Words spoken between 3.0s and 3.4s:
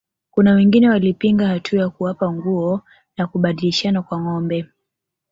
na